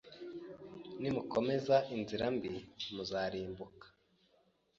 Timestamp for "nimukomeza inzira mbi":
0.99-2.51